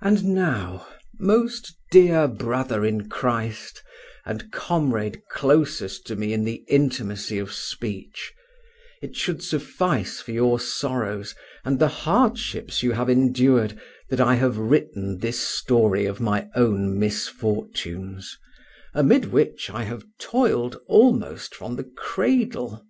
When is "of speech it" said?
7.38-9.14